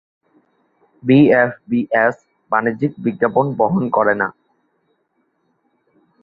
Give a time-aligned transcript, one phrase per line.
[1.03, 2.15] BFBS
[2.51, 4.27] বাণিজ্যিক বিজ্ঞাপন বহন করে না।